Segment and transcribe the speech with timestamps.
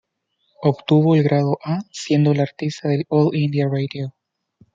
[0.63, 4.15] Obtuvo el grado 'A' siendo el artista de "All India Radio".